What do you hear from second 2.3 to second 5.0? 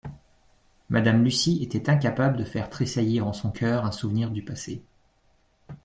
de faire tressaillir en son cœur un souvenir du passé.